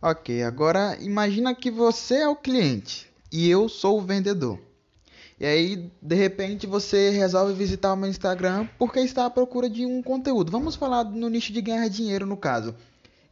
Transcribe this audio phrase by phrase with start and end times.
[0.00, 4.56] Ok, agora imagina que você é o cliente e eu sou o vendedor.
[5.40, 9.84] E aí, de repente, você resolve visitar o meu Instagram porque está à procura de
[9.84, 10.52] um conteúdo.
[10.52, 12.76] Vamos falar no nicho de ganhar dinheiro, no caso.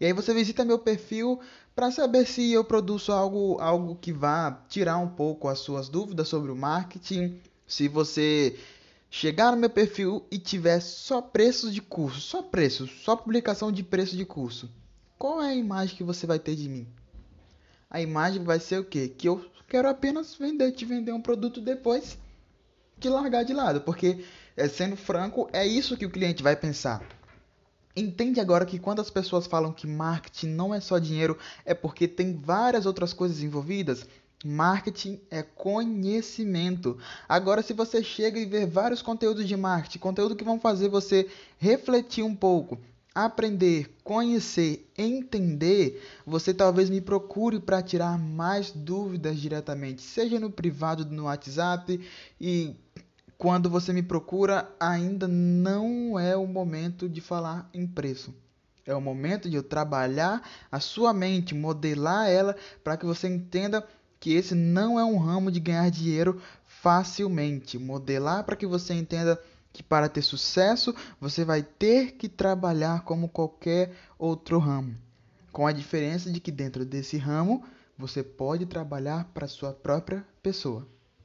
[0.00, 1.38] E aí você visita meu perfil
[1.72, 6.26] para saber se eu produzo algo, algo que vá tirar um pouco as suas dúvidas
[6.26, 7.40] sobre o marketing.
[7.64, 8.58] Se você
[9.08, 13.84] chegar no meu perfil e tiver só preços de curso, só preços, só publicação de
[13.84, 14.68] preço de curso
[15.18, 16.86] qual é a imagem que você vai ter de mim?
[17.88, 19.08] A imagem vai ser o quê?
[19.08, 22.18] Que eu quero apenas vender, te vender um produto depois
[22.98, 24.24] de largar de lado, porque
[24.56, 27.02] é, sendo franco, é isso que o cliente vai pensar.
[27.94, 32.06] Entende agora que quando as pessoas falam que marketing não é só dinheiro, é porque
[32.06, 34.06] tem várias outras coisas envolvidas?
[34.44, 36.98] Marketing é conhecimento.
[37.26, 41.26] Agora, se você chega e vê vários conteúdos de marketing, conteúdo que vão fazer você
[41.58, 42.78] refletir um pouco,
[43.16, 51.02] aprender, conhecer, entender, você talvez me procure para tirar mais dúvidas diretamente, seja no privado
[51.06, 51.98] no WhatsApp
[52.38, 52.76] e
[53.38, 58.34] quando você me procura, ainda não é o momento de falar em preço.
[58.84, 63.82] É o momento de eu trabalhar a sua mente, modelar ela para que você entenda
[64.20, 67.78] que esse não é um ramo de ganhar dinheiro facilmente.
[67.78, 69.40] Modelar para que você entenda
[69.76, 74.94] que para ter sucesso você vai ter que trabalhar como qualquer outro ramo,
[75.52, 77.62] com a diferença de que dentro desse ramo
[77.98, 80.88] você pode trabalhar para sua própria pessoa.